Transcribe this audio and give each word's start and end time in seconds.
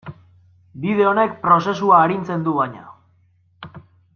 Bide 0.85 1.05
honek 1.09 1.35
prozesua 1.43 1.99
arintzen 2.07 2.47
du, 2.49 2.57
baina. 2.63 3.79